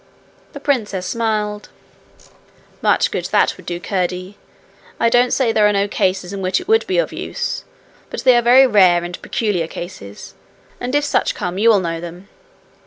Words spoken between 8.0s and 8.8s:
but they are very